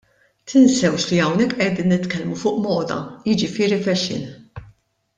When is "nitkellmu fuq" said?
1.95-2.57